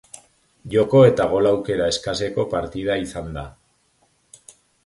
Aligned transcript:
Joko 0.75 1.01
eta 1.09 1.27
gol-aukera 1.33 1.91
eskaseko 1.95 2.47
partida 2.57 2.99
izan 3.05 3.31
da. 3.39 3.47